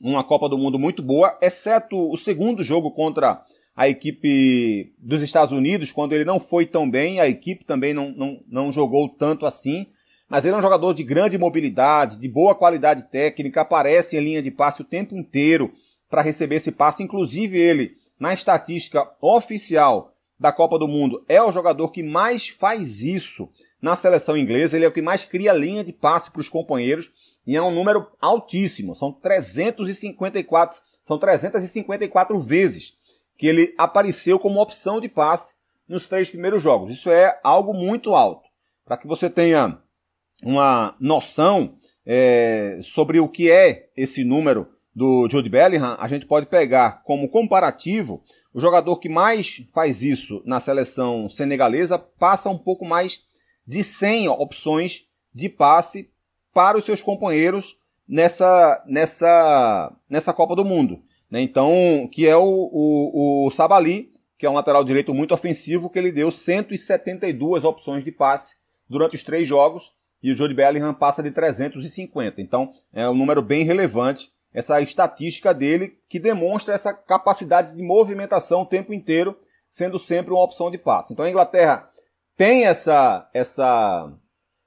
uma 0.00 0.24
Copa 0.24 0.48
do 0.48 0.58
Mundo 0.58 0.80
muito 0.80 1.00
boa, 1.00 1.38
exceto 1.40 2.10
o 2.10 2.16
segundo 2.16 2.64
jogo 2.64 2.90
contra 2.90 3.40
a 3.76 3.88
equipe 3.88 4.92
dos 4.98 5.22
Estados 5.22 5.56
Unidos, 5.56 5.92
quando 5.92 6.12
ele 6.12 6.24
não 6.24 6.40
foi 6.40 6.66
tão 6.66 6.90
bem, 6.90 7.20
a 7.20 7.28
equipe 7.28 7.64
também 7.64 7.94
não, 7.94 8.10
não, 8.10 8.42
não 8.48 8.72
jogou 8.72 9.08
tanto 9.08 9.46
assim. 9.46 9.86
Mas 10.32 10.46
ele 10.46 10.54
é 10.54 10.58
um 10.58 10.62
jogador 10.62 10.94
de 10.94 11.04
grande 11.04 11.36
mobilidade, 11.36 12.18
de 12.18 12.26
boa 12.26 12.54
qualidade 12.54 13.04
técnica, 13.10 13.60
aparece 13.60 14.16
em 14.16 14.20
linha 14.20 14.40
de 14.40 14.50
passe 14.50 14.80
o 14.80 14.84
tempo 14.84 15.14
inteiro 15.14 15.70
para 16.08 16.22
receber 16.22 16.54
esse 16.56 16.72
passe. 16.72 17.02
Inclusive, 17.02 17.58
ele, 17.58 17.98
na 18.18 18.32
estatística 18.32 19.06
oficial 19.20 20.14
da 20.40 20.50
Copa 20.50 20.78
do 20.78 20.88
Mundo, 20.88 21.22
é 21.28 21.42
o 21.42 21.52
jogador 21.52 21.90
que 21.90 22.02
mais 22.02 22.48
faz 22.48 23.02
isso 23.02 23.46
na 23.78 23.94
seleção 23.94 24.34
inglesa. 24.34 24.74
Ele 24.74 24.86
é 24.86 24.88
o 24.88 24.92
que 24.92 25.02
mais 25.02 25.26
cria 25.26 25.52
linha 25.52 25.84
de 25.84 25.92
passe 25.92 26.30
para 26.30 26.40
os 26.40 26.48
companheiros 26.48 27.10
e 27.46 27.54
é 27.54 27.60
um 27.60 27.70
número 27.70 28.08
altíssimo. 28.18 28.94
São 28.94 29.12
354, 29.12 30.80
são 31.04 31.18
354 31.18 32.40
vezes 32.40 32.94
que 33.36 33.46
ele 33.46 33.74
apareceu 33.76 34.38
como 34.38 34.62
opção 34.62 34.98
de 34.98 35.10
passe 35.10 35.56
nos 35.86 36.08
três 36.08 36.30
primeiros 36.30 36.62
jogos. 36.62 36.90
Isso 36.90 37.10
é 37.10 37.38
algo 37.44 37.74
muito 37.74 38.14
alto. 38.14 38.48
Para 38.86 38.96
que 38.96 39.06
você 39.06 39.28
tenha 39.28 39.81
uma 40.42 40.94
noção 40.98 41.74
é, 42.04 42.78
sobre 42.82 43.20
o 43.20 43.28
que 43.28 43.50
é 43.50 43.88
esse 43.96 44.24
número 44.24 44.68
do 44.94 45.26
Jude 45.30 45.48
Bellingham, 45.48 45.96
a 45.98 46.06
gente 46.06 46.26
pode 46.26 46.46
pegar 46.46 47.02
como 47.02 47.28
comparativo 47.28 48.22
o 48.52 48.60
jogador 48.60 48.98
que 48.98 49.08
mais 49.08 49.64
faz 49.72 50.02
isso 50.02 50.42
na 50.44 50.60
seleção 50.60 51.28
senegalesa 51.28 51.98
passa 51.98 52.50
um 52.50 52.58
pouco 52.58 52.84
mais 52.84 53.22
de 53.66 53.82
100 53.82 54.28
opções 54.28 55.06
de 55.34 55.48
passe 55.48 56.10
para 56.52 56.76
os 56.76 56.84
seus 56.84 57.00
companheiros 57.00 57.78
nessa, 58.06 58.84
nessa, 58.86 59.96
nessa 60.08 60.32
Copa 60.34 60.54
do 60.54 60.64
Mundo. 60.64 61.02
Né? 61.30 61.40
Então, 61.40 62.08
que 62.12 62.26
é 62.26 62.36
o, 62.36 62.42
o, 62.44 63.46
o 63.46 63.50
Sabali, 63.50 64.12
que 64.36 64.44
é 64.44 64.50
um 64.50 64.54
lateral 64.54 64.84
direito 64.84 65.14
muito 65.14 65.32
ofensivo, 65.32 65.88
que 65.88 65.98
ele 65.98 66.12
deu 66.12 66.30
172 66.30 67.64
opções 67.64 68.04
de 68.04 68.12
passe 68.12 68.56
durante 68.88 69.16
os 69.16 69.24
três 69.24 69.48
jogos, 69.48 69.92
e 70.22 70.30
o 70.30 70.36
Jody 70.36 70.54
Bellingham 70.54 70.94
passa 70.94 71.22
de 71.22 71.30
350. 71.30 72.40
Então, 72.40 72.72
é 72.92 73.08
um 73.08 73.14
número 73.14 73.42
bem 73.42 73.64
relevante, 73.64 74.30
essa 74.54 74.80
estatística 74.80 75.52
dele, 75.52 75.98
que 76.08 76.20
demonstra 76.20 76.74
essa 76.74 76.92
capacidade 76.92 77.74
de 77.74 77.82
movimentação 77.82 78.62
o 78.62 78.66
tempo 78.66 78.92
inteiro, 78.92 79.36
sendo 79.70 79.98
sempre 79.98 80.32
uma 80.32 80.42
opção 80.42 80.70
de 80.70 80.78
passe. 80.78 81.12
Então, 81.12 81.24
a 81.24 81.30
Inglaterra 81.30 81.90
tem 82.36 82.64
essa, 82.66 83.28
essa, 83.32 84.12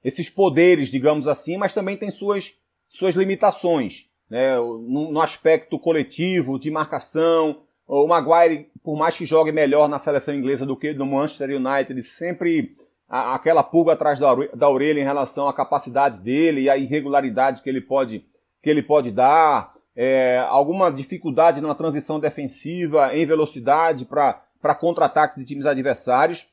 esses 0.02 0.28
poderes, 0.28 0.90
digamos 0.90 1.26
assim, 1.26 1.56
mas 1.56 1.72
também 1.72 1.96
tem 1.96 2.10
suas, 2.10 2.54
suas 2.88 3.14
limitações 3.14 4.10
né, 4.28 4.56
no, 4.56 5.12
no 5.12 5.20
aspecto 5.20 5.78
coletivo, 5.78 6.58
de 6.58 6.70
marcação. 6.70 7.62
O 7.86 8.06
Maguire, 8.06 8.70
por 8.82 8.96
mais 8.96 9.16
que 9.16 9.24
jogue 9.24 9.52
melhor 9.52 9.88
na 9.88 9.98
seleção 9.98 10.34
inglesa 10.34 10.66
do 10.66 10.76
que 10.76 10.92
no 10.92 11.06
Manchester 11.06 11.50
United, 11.50 12.02
sempre 12.02 12.76
aquela 13.08 13.62
pulga 13.62 13.92
atrás 13.92 14.18
da, 14.18 14.34
da 14.54 14.68
orelha 14.68 15.00
em 15.00 15.04
relação 15.04 15.48
à 15.48 15.54
capacidade 15.54 16.20
dele 16.20 16.62
e 16.62 16.70
à 16.70 16.76
irregularidade 16.76 17.62
que 17.62 17.68
ele 17.68 17.80
pode, 17.80 18.24
que 18.62 18.70
ele 18.70 18.82
pode 18.82 19.10
dar. 19.10 19.74
É, 19.94 20.44
alguma 20.48 20.90
dificuldade 20.90 21.60
na 21.60 21.74
transição 21.74 22.20
defensiva, 22.20 23.16
em 23.16 23.24
velocidade 23.24 24.04
para 24.04 24.74
contra-ataques 24.74 25.38
de 25.38 25.44
times 25.44 25.64
adversários. 25.64 26.52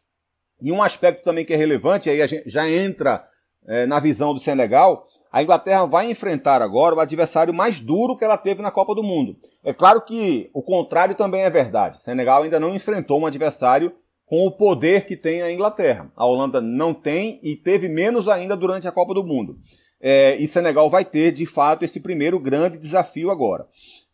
E 0.62 0.72
um 0.72 0.82
aspecto 0.82 1.24
também 1.24 1.44
que 1.44 1.54
é 1.54 1.58
relevante, 1.58 2.10
aí 2.10 2.22
a 2.22 2.28
gente 2.28 2.50
já 2.50 2.70
entra 2.70 3.28
é, 3.68 3.86
na 3.86 4.00
visão 4.00 4.34
do 4.34 4.40
Senegal, 4.40 5.08
a 5.34 5.42
Inglaterra 5.42 5.86
vai 5.86 6.10
enfrentar 6.10 6.62
agora 6.62 6.96
o 6.96 7.00
adversário 7.00 7.54
mais 7.54 7.80
duro 7.80 8.16
que 8.16 8.24
ela 8.24 8.38
teve 8.38 8.62
na 8.62 8.70
Copa 8.70 8.94
do 8.94 9.02
Mundo. 9.02 9.36
É 9.64 9.74
claro 9.74 10.00
que 10.02 10.50
o 10.54 10.62
contrário 10.62 11.16
também 11.16 11.42
é 11.42 11.50
verdade. 11.50 11.98
O 11.98 12.02
Senegal 12.02 12.44
ainda 12.44 12.60
não 12.60 12.76
enfrentou 12.76 13.20
um 13.20 13.26
adversário 13.26 13.92
com 14.26 14.46
o 14.46 14.52
poder 14.52 15.06
que 15.06 15.16
tem 15.16 15.42
a 15.42 15.52
Inglaterra. 15.52 16.12
A 16.16 16.26
Holanda 16.26 16.62
não 16.62 16.94
tem 16.94 17.40
e 17.44 17.56
teve 17.56 17.88
menos 17.88 18.28
ainda 18.28 18.56
durante 18.56 18.88
a 18.88 18.92
Copa 18.92 19.14
do 19.14 19.24
Mundo. 19.24 19.58
É, 20.02 20.36
e 20.38 20.48
Senegal 20.48 20.90
vai 20.90 21.06
ter, 21.06 21.32
de 21.32 21.46
fato, 21.46 21.86
esse 21.86 22.00
primeiro 22.00 22.40
grande 22.40 22.78
desafio 22.78 23.32
agora. 23.32 23.68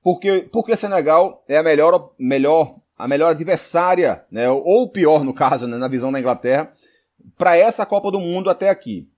Porque, 0.03 0.47
porque 0.51 0.77
Senegal 0.77 1.43
é 1.47 1.57
a 1.57 1.63
melhor, 1.63 2.13
melhor, 2.17 2.75
a 2.97 3.07
melhor 3.07 3.31
adversária, 3.31 4.23
né, 4.31 4.49
ou 4.49 4.89
pior 4.89 5.23
no 5.23 5.33
caso, 5.33 5.67
né, 5.67 5.77
na 5.77 5.87
visão 5.87 6.11
da 6.11 6.19
Inglaterra, 6.19 6.71
para 7.37 7.57
essa 7.57 7.85
Copa 7.85 8.11
do 8.11 8.19
Mundo 8.19 8.49
até 8.49 8.69
aqui. 8.69 9.09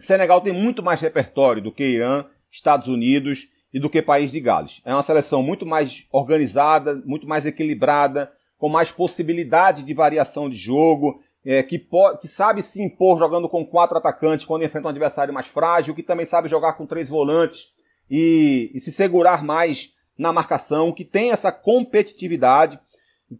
Senegal 0.00 0.40
tem 0.40 0.52
muito 0.52 0.82
mais 0.82 1.00
repertório 1.00 1.62
do 1.62 1.72
que 1.72 1.84
Irã, 1.84 2.24
Estados 2.50 2.88
Unidos 2.88 3.48
e 3.72 3.80
do 3.80 3.88
que 3.88 4.02
País 4.02 4.30
de 4.30 4.40
Gales. 4.40 4.80
É 4.84 4.92
uma 4.92 5.02
seleção 5.02 5.42
muito 5.42 5.64
mais 5.64 6.06
organizada, 6.12 7.02
muito 7.04 7.26
mais 7.26 7.46
equilibrada, 7.46 8.30
com 8.62 8.68
mais 8.68 8.92
possibilidade 8.92 9.82
de 9.82 9.92
variação 9.92 10.48
de 10.48 10.54
jogo, 10.54 11.20
é, 11.44 11.64
que, 11.64 11.84
que, 12.20 12.28
sabe 12.28 12.62
se 12.62 12.80
impor 12.80 13.18
jogando 13.18 13.48
com 13.48 13.66
quatro 13.66 13.98
atacantes 13.98 14.46
quando 14.46 14.64
enfrenta 14.64 14.86
um 14.86 14.90
adversário 14.90 15.34
mais 15.34 15.48
frágil, 15.48 15.96
que 15.96 16.02
também 16.04 16.24
sabe 16.24 16.48
jogar 16.48 16.74
com 16.74 16.86
três 16.86 17.08
volantes 17.08 17.72
e, 18.08 18.70
e 18.72 18.78
se 18.78 18.92
segurar 18.92 19.42
mais 19.42 19.94
na 20.16 20.32
marcação, 20.32 20.92
que 20.92 21.04
tem 21.04 21.32
essa 21.32 21.50
competitividade, 21.50 22.78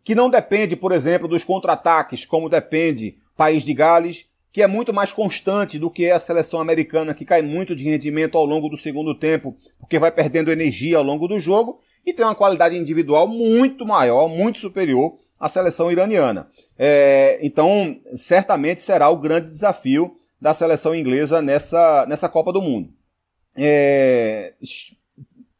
que 0.02 0.12
não 0.12 0.28
depende, 0.28 0.74
por 0.74 0.90
exemplo, 0.90 1.28
dos 1.28 1.44
contra-ataques, 1.44 2.26
como 2.26 2.48
depende 2.48 3.16
País 3.36 3.62
de 3.62 3.74
Gales, 3.74 4.26
que 4.52 4.60
é 4.60 4.66
muito 4.66 4.92
mais 4.92 5.10
constante 5.10 5.78
do 5.78 5.90
que 5.90 6.10
a 6.10 6.20
seleção 6.20 6.60
americana, 6.60 7.14
que 7.14 7.24
cai 7.24 7.40
muito 7.40 7.74
de 7.74 7.84
rendimento 7.84 8.36
ao 8.36 8.44
longo 8.44 8.68
do 8.68 8.76
segundo 8.76 9.14
tempo, 9.14 9.56
porque 9.80 9.98
vai 9.98 10.12
perdendo 10.12 10.52
energia 10.52 10.98
ao 10.98 11.02
longo 11.02 11.26
do 11.26 11.40
jogo, 11.40 11.80
e 12.04 12.12
tem 12.12 12.24
uma 12.24 12.34
qualidade 12.34 12.76
individual 12.76 13.26
muito 13.26 13.86
maior, 13.86 14.28
muito 14.28 14.58
superior 14.58 15.16
à 15.40 15.48
seleção 15.48 15.90
iraniana. 15.90 16.48
É, 16.78 17.38
então, 17.40 17.98
certamente 18.14 18.82
será 18.82 19.08
o 19.08 19.16
grande 19.16 19.48
desafio 19.48 20.14
da 20.38 20.52
seleção 20.52 20.94
inglesa 20.94 21.40
nessa, 21.40 22.04
nessa 22.06 22.28
Copa 22.28 22.52
do 22.52 22.60
Mundo. 22.60 22.92
É, 23.56 24.52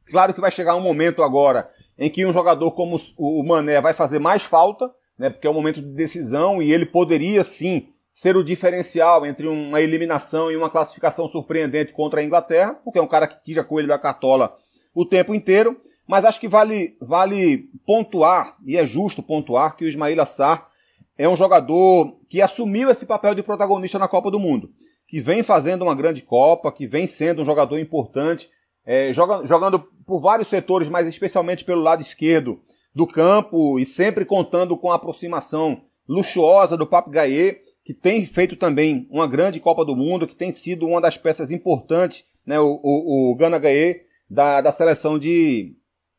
claro 0.06 0.34
que 0.34 0.40
vai 0.40 0.50
chegar 0.50 0.76
um 0.76 0.80
momento 0.80 1.22
agora 1.22 1.70
em 1.98 2.10
que 2.10 2.26
um 2.26 2.32
jogador 2.32 2.72
como 2.72 3.00
o 3.16 3.42
Mané 3.42 3.80
vai 3.80 3.94
fazer 3.94 4.18
mais 4.18 4.42
falta, 4.42 4.90
né, 5.18 5.30
porque 5.30 5.46
é 5.46 5.50
um 5.50 5.54
momento 5.54 5.80
de 5.80 5.92
decisão 5.92 6.60
e 6.60 6.72
ele 6.72 6.84
poderia 6.84 7.44
sim 7.44 7.88
ser 8.12 8.36
o 8.36 8.44
diferencial 8.44 9.24
entre 9.24 9.46
uma 9.46 9.80
eliminação 9.80 10.50
e 10.50 10.56
uma 10.56 10.68
classificação 10.68 11.26
surpreendente 11.26 11.92
contra 11.92 12.20
a 12.20 12.24
Inglaterra, 12.24 12.74
porque 12.84 12.98
é 12.98 13.02
um 13.02 13.08
cara 13.08 13.26
que 13.26 13.42
tira 13.42 13.64
coelho 13.64 13.88
da 13.88 13.98
cartola 13.98 14.56
o 14.94 15.06
tempo 15.06 15.34
inteiro, 15.34 15.80
mas 16.06 16.24
acho 16.24 16.38
que 16.38 16.48
vale, 16.48 16.96
vale 17.00 17.70
pontuar, 17.86 18.56
e 18.66 18.76
é 18.76 18.84
justo 18.84 19.22
pontuar, 19.22 19.76
que 19.76 19.84
o 19.84 19.88
Ismail 19.88 20.20
Assar 20.20 20.68
é 21.16 21.28
um 21.28 21.36
jogador 21.36 22.18
que 22.28 22.42
assumiu 22.42 22.90
esse 22.90 23.06
papel 23.06 23.34
de 23.34 23.42
protagonista 23.42 23.98
na 23.98 24.08
Copa 24.08 24.30
do 24.30 24.40
Mundo, 24.40 24.70
que 25.06 25.20
vem 25.20 25.42
fazendo 25.42 25.82
uma 25.82 25.94
grande 25.94 26.22
Copa, 26.22 26.72
que 26.72 26.86
vem 26.86 27.06
sendo 27.06 27.42
um 27.42 27.44
jogador 27.44 27.78
importante, 27.78 28.50
é, 28.84 29.12
joga, 29.12 29.46
jogando 29.46 29.78
por 30.06 30.20
vários 30.20 30.48
setores, 30.48 30.88
mas 30.88 31.06
especialmente 31.06 31.64
pelo 31.64 31.82
lado 31.82 32.02
esquerdo 32.02 32.60
do 32.94 33.06
campo, 33.06 33.78
e 33.78 33.86
sempre 33.86 34.24
contando 34.24 34.76
com 34.76 34.90
a 34.90 34.96
aproximação 34.96 35.82
luxuosa 36.06 36.76
do 36.76 36.86
Pape 36.86 37.10
Gaye, 37.10 37.60
que 37.84 37.92
tem 37.92 38.24
feito 38.24 38.56
também 38.56 39.06
uma 39.10 39.26
grande 39.26 39.60
Copa 39.60 39.84
do 39.84 39.96
Mundo, 39.96 40.26
que 40.26 40.36
tem 40.36 40.52
sido 40.52 40.86
uma 40.86 41.00
das 41.00 41.16
peças 41.16 41.50
importantes, 41.50 42.24
né, 42.46 42.58
o, 42.60 42.80
o, 42.82 43.32
o 43.32 43.34
Gana 43.34 43.58
Gaye, 43.58 44.00
da, 44.30 44.60
da 44.60 44.72
seleção 44.72 45.18
de, 45.18 45.76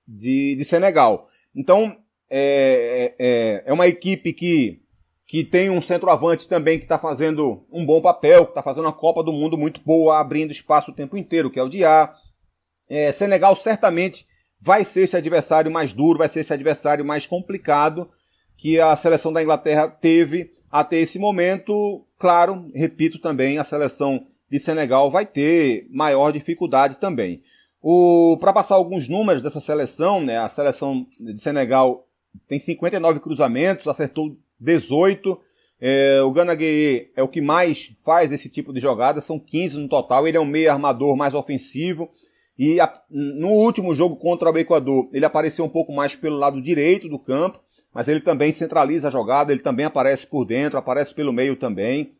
de, 0.07 0.55
de 0.55 0.65
Senegal. 0.65 1.25
Então, 1.55 1.95
é, 2.29 3.15
é, 3.17 3.63
é 3.65 3.73
uma 3.73 3.87
equipe 3.87 4.33
que, 4.33 4.81
que 5.25 5.43
tem 5.43 5.69
um 5.69 5.81
centroavante 5.81 6.47
também 6.47 6.77
que 6.77 6.85
está 6.85 6.97
fazendo 6.97 7.65
um 7.71 7.85
bom 7.85 8.01
papel, 8.01 8.45
que 8.45 8.51
está 8.51 8.61
fazendo 8.61 8.85
uma 8.85 8.93
Copa 8.93 9.23
do 9.23 9.33
Mundo 9.33 9.57
muito 9.57 9.81
boa, 9.81 10.19
abrindo 10.19 10.51
espaço 10.51 10.91
o 10.91 10.93
tempo 10.93 11.17
inteiro, 11.17 11.49
que 11.49 11.59
é 11.59 11.63
o 11.63 11.69
Diá. 11.69 12.13
É, 12.89 13.11
Senegal 13.11 13.55
certamente 13.55 14.25
vai 14.59 14.83
ser 14.83 15.03
esse 15.03 15.17
adversário 15.17 15.71
mais 15.71 15.93
duro, 15.93 16.19
vai 16.19 16.27
ser 16.27 16.41
esse 16.41 16.53
adversário 16.53 17.05
mais 17.05 17.25
complicado 17.25 18.09
que 18.57 18.79
a 18.79 18.95
seleção 18.95 19.33
da 19.33 19.41
Inglaterra 19.41 19.87
teve 19.87 20.51
até 20.73 20.97
esse 20.97 21.19
momento, 21.19 22.03
claro, 22.17 22.71
repito 22.73 23.19
também, 23.19 23.59
a 23.59 23.63
seleção 23.63 24.25
de 24.49 24.59
Senegal 24.59 25.11
vai 25.11 25.23
ter 25.23 25.85
maior 25.91 26.31
dificuldade 26.31 26.97
também. 26.97 27.43
Para 28.39 28.51
passar 28.51 28.73
alguns 28.73 29.07
números 29.07 29.43
dessa 29.43 29.61
seleção, 29.61 30.19
né, 30.19 30.39
a 30.39 30.49
seleção 30.49 31.05
de 31.19 31.39
Senegal 31.39 32.07
tem 32.47 32.57
59 32.57 33.19
cruzamentos, 33.19 33.87
acertou 33.87 34.35
18. 34.59 35.39
É, 35.79 36.23
o 36.23 36.31
Gana 36.31 36.55
Gueye 36.55 37.11
é 37.15 37.21
o 37.21 37.27
que 37.27 37.39
mais 37.39 37.95
faz 38.03 38.31
esse 38.31 38.49
tipo 38.49 38.73
de 38.73 38.79
jogada, 38.79 39.21
são 39.21 39.37
15 39.37 39.77
no 39.77 39.87
total. 39.87 40.27
Ele 40.27 40.37
é 40.37 40.41
um 40.41 40.45
meio 40.45 40.71
armador 40.71 41.15
mais 41.15 41.35
ofensivo. 41.35 42.09
E 42.57 42.79
a, 42.79 42.91
no 43.11 43.49
último 43.49 43.93
jogo 43.93 44.15
contra 44.15 44.51
o 44.51 44.57
Equador, 44.57 45.07
ele 45.13 45.25
apareceu 45.25 45.65
um 45.65 45.69
pouco 45.69 45.93
mais 45.93 46.15
pelo 46.15 46.37
lado 46.37 46.59
direito 46.59 47.07
do 47.07 47.19
campo, 47.19 47.59
mas 47.93 48.07
ele 48.07 48.19
também 48.19 48.51
centraliza 48.51 49.07
a 49.07 49.11
jogada, 49.11 49.51
ele 49.51 49.61
também 49.61 49.85
aparece 49.85 50.25
por 50.25 50.45
dentro, 50.45 50.77
aparece 50.77 51.13
pelo 51.13 51.31
meio 51.31 51.55
também. 51.55 52.15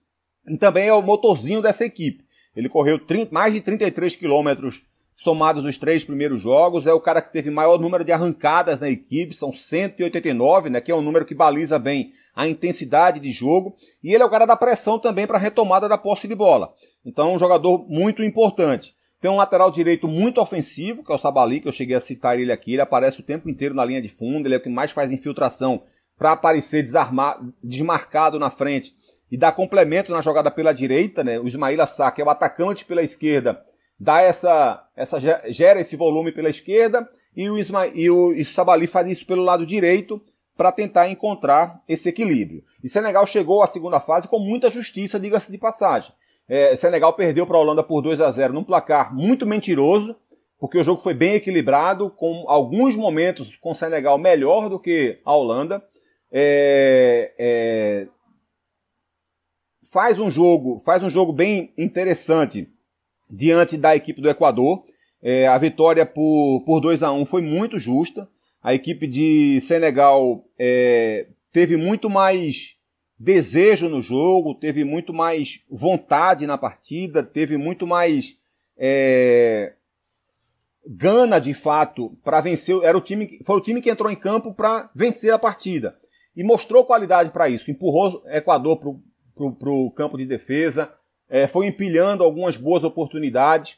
E 0.48 0.58
também 0.58 0.88
é 0.88 0.94
o 0.94 1.01
motorzinho 1.01 1.62
dessa 1.62 1.86
equipe. 1.86 2.24
Ele 2.56 2.70
correu 2.70 3.00
30, 3.00 3.34
mais 3.34 3.53
de 3.53 3.62
33 3.62 4.15
quilômetros 4.15 4.84
somados 5.15 5.63
os 5.63 5.77
três 5.77 6.03
primeiros 6.03 6.42
jogos, 6.42 6.88
é 6.88 6.94
o 6.94 7.00
cara 7.00 7.22
que 7.22 7.32
teve 7.32 7.50
maior 7.50 7.80
número 7.80 8.03
de 8.03 8.12
arrancadas 8.12 8.82
na 8.82 8.89
equipe, 8.89 9.34
são 9.34 9.53
189, 9.53 10.70
né, 10.70 10.82
que 10.82 10.92
é 10.92 10.96
um 10.96 11.01
número 11.01 11.25
que 11.25 11.36
baliza 11.36 11.77
bem 11.80 12.12
a 12.36 12.48
intensidade 12.48 13.20
de 13.20 13.32
jogo, 13.32 13.75
e 14.03 14.13
ele 14.13 14.24
é 14.24 14.25
o 14.25 14.30
cara 14.30 14.46
da 14.46 14.58
pressão 14.58 15.00
também 15.00 15.27
para 15.27 15.38
a 15.38 15.42
retomada 15.42 15.88
da 15.88 15.98
posse 15.98 16.27
de 16.27 16.36
bola. 16.36 16.74
Então, 17.06 17.34
um 17.34 17.39
jogador 17.39 17.86
muito 17.88 18.24
importante. 18.24 18.96
Tem 19.24 19.32
um 19.32 19.38
lateral 19.38 19.72
direito 19.72 20.06
muito 20.06 20.42
ofensivo, 20.42 21.01
que 21.01 21.10
é 21.10 21.15
o 21.15 21.18
Sabali, 21.18 21.62
que 21.62 21.68
eu 21.70 21.72
cheguei 21.72 21.96
a 21.96 22.01
citar 22.01 22.38
ele 22.38 22.51
aqui, 22.51 22.74
ele 22.74 22.82
aparece 22.82 23.22
o 23.22 23.24
tempo 23.24 23.50
inteiro 23.50 23.74
na 23.74 23.86
linha 23.86 24.01
de 24.01 24.10
fundo, 24.10 24.46
ele 24.46 24.56
é 24.56 24.58
o 24.58 24.62
que 24.62 24.68
mais 24.68 24.92
faz 24.92 25.13
infiltração 25.13 25.82
para 26.18 26.34
aparecer 26.34 26.84
desarmado, 26.84 27.53
desmarcado 27.63 28.38
na 28.38 28.50
frente 28.50 28.94
e 29.32 29.38
dar 29.38 29.53
complemento 29.53 30.12
na 30.12 30.20
jogada 30.20 30.51
pela 30.51 30.74
direita, 30.74 31.24
né? 31.24 31.39
O 31.39 31.48
Ismail 31.48 31.88
Sá, 31.88 32.12
que 32.12 32.22
é 32.22 32.25
o 32.25 32.30
atacante 32.30 32.84
pela 32.84 33.01
esquerda, 33.01 33.63
dá 33.98 34.20
essa, 34.20 34.86
essa 34.94 35.18
gera 35.50 35.80
esse 35.80 35.96
volume 35.96 36.34
pela 36.34 36.50
esquerda 36.50 37.10
e 37.34 37.50
o, 37.50 37.58
Isma, 37.58 37.88
e 37.88 38.10
o, 38.10 38.34
e 38.34 38.42
o 38.42 38.46
Sabali 38.46 38.88
faz 38.88 39.08
isso 39.08 39.25
pelo 39.25 39.42
lado 39.42 39.65
direito 39.65 40.22
para 40.58 40.70
tentar 40.70 41.08
encontrar 41.08 41.82
esse 41.88 42.10
equilíbrio. 42.10 42.62
E 42.84 42.89
Senegal 42.89 43.25
chegou 43.25 43.63
à 43.63 43.68
segunda 43.68 44.01
fase 44.01 44.27
com 44.27 44.38
muita 44.38 44.70
justiça, 44.70 45.18
diga-se 45.18 45.50
de 45.50 45.58
passagem. 45.58 46.12
É, 46.48 46.76
Senegal 46.76 47.14
perdeu 47.14 47.48
para 47.48 47.58
a 47.58 47.60
Holanda 47.60 47.84
por 47.84 48.02
2 48.02 48.20
a 48.22 48.30
0 48.30 48.54
num 48.54 48.64
placar 48.64 49.14
muito 49.16 49.46
mentiroso, 49.46 50.16
porque 50.60 50.78
o 50.78 50.84
jogo 50.84 51.02
foi 51.02 51.14
bem 51.14 51.36
equilibrado, 51.36 52.10
com 52.10 52.46
alguns 52.48 52.96
momentos 52.96 53.56
com 53.56 53.74
Senegal 53.74 54.18
melhor 54.18 54.70
do 54.70 54.80
que 54.80 55.20
a 55.26 55.36
Holanda. 55.36 55.84
É, 56.32 57.34
é, 57.38 58.08
faz 59.92 60.20
um 60.20 60.32
jogo, 60.32 60.80
faz 60.80 61.04
um 61.04 61.10
jogo 61.10 61.32
bem 61.32 61.74
interessante 61.78 62.68
diante 63.30 63.78
da 63.78 63.96
equipe 63.96 64.22
do 64.22 64.30
Equador. 64.30 64.84
É, 65.22 65.48
a 65.48 65.58
vitória 65.58 66.06
por, 66.06 66.64
por 66.66 66.80
2 66.80 67.04
a 67.04 67.12
1 67.12 67.26
foi 67.26 67.42
muito 67.42 67.80
justa. 67.80 68.28
A 68.62 68.74
equipe 68.74 69.06
de 69.06 69.60
Senegal 69.62 70.44
é, 70.58 71.28
teve 71.52 71.78
muito 71.78 72.10
mais 72.10 72.78
desejo 73.24 73.88
no 73.88 74.01
jogo, 74.01 74.53
teve 74.53 74.84
muito 74.84 75.13
mais 75.13 75.63
vontade 75.72 76.46
na 76.46 76.58
partida, 76.58 77.24
teve 77.24 77.56
muito 77.56 77.88
mais 77.88 78.38
é, 78.77 79.75
gana 80.86 81.39
de 81.39 81.53
fato 81.53 82.18
para 82.22 82.42
vencer. 82.42 82.77
Era 82.84 82.98
o 82.98 83.01
time, 83.01 83.39
foi 83.46 83.56
o 83.56 83.62
time 83.62 83.82
que 83.82 83.89
entrou 83.89 84.12
em 84.12 84.15
campo 84.15 84.53
para 84.53 84.92
vencer 84.94 85.32
a 85.32 85.39
partida 85.39 85.98
e 86.36 86.44
mostrou 86.44 86.84
qualidade 86.84 87.32
para 87.32 87.48
isso. 87.48 87.72
Empurrou 87.72 88.22
Equador 88.27 88.77
para 88.77 89.70
o 89.70 89.92
campo 89.92 90.18
de 90.18 90.25
defesa, 90.25 90.94
é, 91.30 91.48
foi 91.48 91.68
empilhando 91.68 92.25
algumas 92.25 92.58
boas 92.58 92.84
oportunidades. 92.84 93.77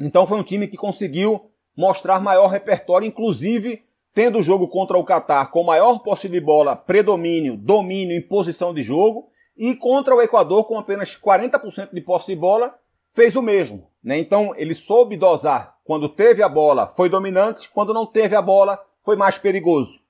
Então 0.00 0.24
foi 0.24 0.38
um 0.38 0.44
time 0.44 0.68
que 0.68 0.76
conseguiu 0.76 1.50
mostrar 1.76 2.20
maior 2.20 2.46
repertório, 2.46 3.08
inclusive 3.08 3.82
tendo 4.14 4.38
o 4.38 4.42
jogo 4.42 4.68
contra 4.68 4.98
o 4.98 5.04
Catar 5.04 5.50
com 5.50 5.62
maior 5.62 6.00
posse 6.00 6.28
de 6.28 6.40
bola, 6.40 6.74
predomínio, 6.74 7.56
domínio 7.56 8.16
em 8.16 8.26
posição 8.26 8.74
de 8.74 8.82
jogo, 8.82 9.28
e 9.56 9.74
contra 9.74 10.14
o 10.14 10.22
Equador 10.22 10.64
com 10.64 10.78
apenas 10.78 11.16
40% 11.16 11.92
de 11.92 12.00
posse 12.00 12.26
de 12.26 12.36
bola, 12.36 12.78
fez 13.10 13.34
o 13.34 13.42
mesmo. 13.42 13.90
Né? 14.02 14.18
Então 14.18 14.54
ele 14.56 14.74
soube 14.74 15.16
dosar. 15.16 15.76
Quando 15.84 16.08
teve 16.08 16.42
a 16.42 16.48
bola, 16.48 16.88
foi 16.88 17.08
dominante, 17.08 17.70
quando 17.70 17.94
não 17.94 18.06
teve 18.06 18.36
a 18.36 18.42
bola, 18.42 18.82
foi 19.02 19.16
mais 19.16 19.38
perigoso. 19.38 20.00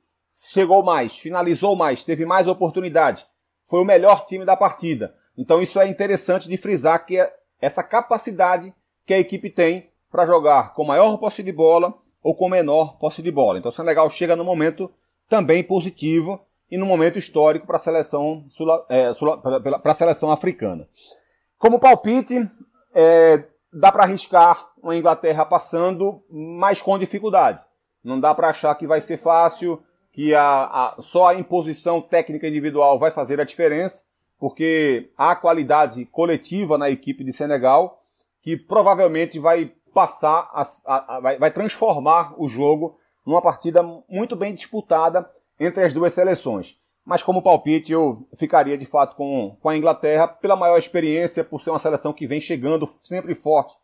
Chegou 0.51 0.83
mais, 0.83 1.17
finalizou 1.17 1.75
mais, 1.75 2.05
teve 2.05 2.27
mais 2.27 2.47
oportunidade. 2.47 3.27
Foi 3.65 3.81
o 3.81 3.85
melhor 3.85 4.25
time 4.25 4.45
da 4.45 4.57
partida. 4.57 5.15
Então 5.37 5.63
isso 5.63 5.81
é 5.81 5.89
interessante 5.89 6.49
de 6.49 6.57
frisar 6.57 7.07
que 7.07 7.19
é 7.19 7.33
essa 7.61 7.83
capacidade 7.83 8.75
que 9.07 9.15
a 9.15 9.19
equipe 9.19 9.51
tem 9.51 9.91
para 10.11 10.27
jogar 10.27 10.75
com 10.75 10.85
maior 10.85 11.17
posse 11.19 11.43
de 11.43 11.53
bola 11.53 11.95
ou 12.23 12.35
com 12.35 12.49
menor 12.49 12.99
posse 12.99 13.23
de 13.23 13.31
bola. 13.31 13.59
Então 13.59 13.69
o 13.69 13.73
Senegal 13.73 14.09
chega 14.11 14.37
no 14.37 14.45
momento 14.45 14.91
também 15.29 15.63
positivo 15.63 16.41
e 16.71 16.77
no 16.77 16.87
momento 16.87 17.19
histórico 17.19 17.67
para 17.67 17.77
a 17.77 17.81
seleção, 17.81 18.45
é, 18.89 19.11
para 19.83 19.93
a 19.93 19.95
seleção 19.95 20.31
africana. 20.31 20.89
Como 21.59 21.81
palpite, 21.81 22.49
é, 22.95 23.45
dá 23.73 23.91
para 23.91 24.05
arriscar 24.05 24.71
uma 24.83 24.97
Inglaterra 24.97 25.45
passando, 25.45 26.23
mas 26.31 26.81
com 26.81 26.99
dificuldade. 26.99 27.63
Não 28.03 28.21
dá 28.21 28.35
para 28.35 28.49
achar 28.49 28.75
que 28.75 28.87
vai 28.87 29.01
ser 29.01 29.19
fácil, 29.19 29.83
que 30.13 30.35
a, 30.35 30.43
a, 30.43 30.97
só 31.01 31.29
a 31.29 31.35
imposição 31.35 32.01
técnica 32.01 32.47
individual 32.49 32.99
vai 32.99 33.11
fazer 33.11 33.41
a 33.41 33.45
diferença 33.45 34.09
porque 34.39 35.11
há 35.17 35.35
qualidade 35.35 36.05
coletiva 36.07 36.79
na 36.79 36.89
equipe 36.89 37.25
de 37.25 37.33
Senegal 37.33 38.03
que 38.41 38.57
provavelmente 38.57 39.39
vai 39.39 39.73
passar, 39.99 40.49
a, 40.53 40.63
a, 40.87 41.17
a, 41.17 41.21
vai, 41.21 41.39
vai 41.39 41.51
transformar 41.51 42.41
o 42.41 42.47
jogo 42.47 42.95
numa 43.27 43.43
partida 43.43 43.83
muito 44.09 44.37
bem 44.37 44.55
disputada 44.55 45.29
entre 45.59 45.83
as 45.83 45.93
duas 45.93 46.13
seleções. 46.13 46.77
Mas 47.05 47.21
como 47.21 47.43
palpite, 47.43 47.93
eu 47.93 48.29
ficaria 48.37 48.79
de 48.79 48.87
fato 48.87 49.17
com, 49.17 49.57
com 49.61 49.69
a 49.69 49.77
Inglaterra 49.77 50.29
pela 50.29 50.55
maior 50.55 50.79
experiência, 50.79 51.43
por 51.43 51.61
ser 51.61 51.71
uma 51.71 51.81
seleção 51.81 52.13
que 52.13 52.29
vem 52.29 52.41
chegando 52.41 52.87
sempre 53.03 53.35
forte 53.35 53.75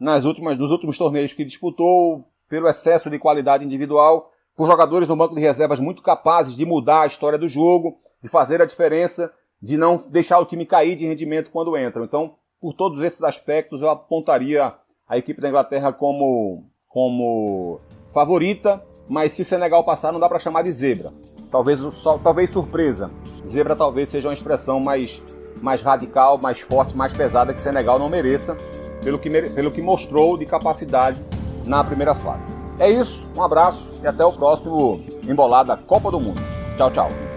nas 0.00 0.24
últimas, 0.24 0.58
nos 0.58 0.72
últimos 0.72 0.98
torneios 0.98 1.32
que 1.32 1.44
disputou, 1.44 2.24
pelo 2.48 2.66
excesso 2.66 3.08
de 3.08 3.16
qualidade 3.16 3.64
individual, 3.64 4.28
por 4.56 4.66
jogadores 4.66 5.08
no 5.08 5.14
banco 5.14 5.36
de 5.36 5.40
reservas 5.40 5.78
muito 5.78 6.02
capazes 6.02 6.56
de 6.56 6.66
mudar 6.66 7.02
a 7.02 7.06
história 7.06 7.38
do 7.38 7.46
jogo, 7.46 8.00
de 8.20 8.28
fazer 8.28 8.60
a 8.60 8.66
diferença 8.66 9.32
de 9.62 9.76
não 9.76 9.96
deixar 10.10 10.40
o 10.40 10.46
time 10.46 10.66
cair 10.66 10.96
de 10.96 11.06
rendimento 11.06 11.52
quando 11.52 11.78
entram. 11.78 12.02
Então, 12.02 12.34
por 12.60 12.72
todos 12.72 13.04
esses 13.04 13.22
aspectos, 13.22 13.82
eu 13.82 13.88
apontaria 13.88 14.74
a 15.10 15.18
equipe 15.18 15.40
da 15.40 15.48
Inglaterra 15.48 15.92
como, 15.92 16.62
como 16.88 17.80
favorita, 18.14 18.80
mas 19.08 19.32
se 19.32 19.44
Senegal 19.44 19.82
passar, 19.82 20.12
não 20.12 20.20
dá 20.20 20.28
para 20.28 20.38
chamar 20.38 20.62
de 20.62 20.70
zebra. 20.70 21.12
Talvez, 21.50 21.80
só, 21.80 22.16
talvez 22.16 22.48
surpresa. 22.48 23.10
Zebra 23.44 23.74
talvez 23.74 24.08
seja 24.08 24.28
uma 24.28 24.34
expressão 24.34 24.78
mais, 24.78 25.20
mais 25.60 25.82
radical, 25.82 26.38
mais 26.38 26.60
forte, 26.60 26.96
mais 26.96 27.12
pesada 27.12 27.52
que 27.52 27.60
Senegal 27.60 27.98
não 27.98 28.08
mereça, 28.08 28.56
pelo 29.02 29.18
que, 29.18 29.28
pelo 29.28 29.72
que 29.72 29.82
mostrou 29.82 30.38
de 30.38 30.46
capacidade 30.46 31.20
na 31.66 31.82
primeira 31.82 32.14
fase. 32.14 32.54
É 32.78 32.88
isso, 32.88 33.28
um 33.36 33.42
abraço 33.42 33.92
e 34.00 34.06
até 34.06 34.24
o 34.24 34.32
próximo 34.32 35.00
Embolada 35.26 35.76
Copa 35.76 36.12
do 36.12 36.20
Mundo. 36.20 36.40
Tchau, 36.76 36.90
tchau. 36.92 37.29